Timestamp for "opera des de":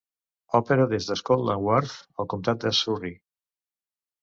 0.59-1.17